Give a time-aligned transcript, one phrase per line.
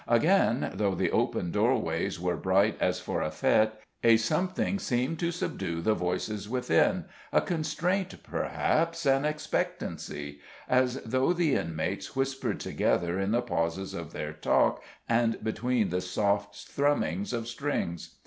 [0.07, 3.73] Again, though the open doorways were bright as for a fête,
[4.03, 11.33] a something seemed to subdue the voices within a constraint, perhaps an expectancy as though
[11.33, 17.27] the inmates whispered together in the pauses of their talk and between the soft thrumming
[17.31, 18.15] of strings.